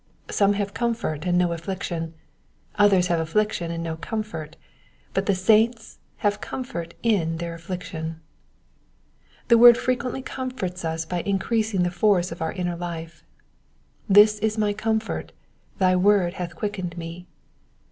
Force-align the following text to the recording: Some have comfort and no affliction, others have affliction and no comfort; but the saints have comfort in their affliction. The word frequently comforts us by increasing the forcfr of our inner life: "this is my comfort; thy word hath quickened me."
Some 0.31 0.53
have 0.53 0.73
comfort 0.73 1.27
and 1.27 1.37
no 1.37 1.51
affliction, 1.51 2.15
others 2.73 3.05
have 3.05 3.19
affliction 3.19 3.69
and 3.69 3.83
no 3.83 3.95
comfort; 3.97 4.55
but 5.13 5.27
the 5.27 5.35
saints 5.35 5.99
have 6.25 6.41
comfort 6.41 6.95
in 7.03 7.37
their 7.37 7.53
affliction. 7.53 8.19
The 9.47 9.59
word 9.59 9.77
frequently 9.77 10.23
comforts 10.23 10.83
us 10.83 11.05
by 11.05 11.21
increasing 11.21 11.83
the 11.83 11.89
forcfr 11.91 12.31
of 12.31 12.41
our 12.41 12.51
inner 12.53 12.75
life: 12.75 13.23
"this 14.09 14.39
is 14.39 14.57
my 14.57 14.73
comfort; 14.73 15.33
thy 15.77 15.95
word 15.95 16.33
hath 16.33 16.55
quickened 16.55 16.97
me." 16.97 17.27